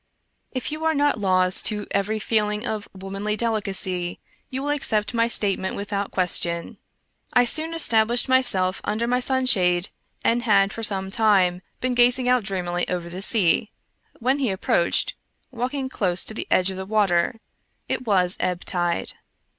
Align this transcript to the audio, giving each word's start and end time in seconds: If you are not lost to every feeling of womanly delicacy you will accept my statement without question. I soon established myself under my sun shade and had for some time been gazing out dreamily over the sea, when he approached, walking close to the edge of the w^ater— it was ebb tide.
If 0.51 0.71
you 0.71 0.83
are 0.83 0.95
not 0.95 1.19
lost 1.19 1.67
to 1.67 1.85
every 1.91 2.17
feeling 2.17 2.65
of 2.65 2.89
womanly 2.91 3.37
delicacy 3.37 4.19
you 4.49 4.63
will 4.63 4.71
accept 4.71 5.13
my 5.13 5.27
statement 5.27 5.75
without 5.75 6.09
question. 6.09 6.79
I 7.33 7.45
soon 7.45 7.71
established 7.75 8.27
myself 8.27 8.81
under 8.83 9.05
my 9.05 9.19
sun 9.19 9.45
shade 9.45 9.89
and 10.23 10.41
had 10.41 10.73
for 10.73 10.81
some 10.81 11.11
time 11.11 11.61
been 11.81 11.93
gazing 11.93 12.27
out 12.27 12.43
dreamily 12.43 12.89
over 12.89 13.11
the 13.11 13.21
sea, 13.21 13.69
when 14.17 14.39
he 14.39 14.49
approached, 14.49 15.13
walking 15.51 15.87
close 15.87 16.25
to 16.25 16.33
the 16.33 16.47
edge 16.49 16.71
of 16.71 16.77
the 16.77 16.87
w^ater— 16.87 17.37
it 17.87 18.03
was 18.07 18.37
ebb 18.39 18.65
tide. 18.65 19.13